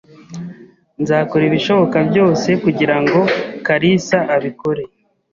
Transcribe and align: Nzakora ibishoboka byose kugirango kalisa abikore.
Nzakora 1.01 1.43
ibishoboka 1.49 1.97
byose 2.09 2.49
kugirango 2.63 3.19
kalisa 3.65 4.17
abikore. 4.35 4.83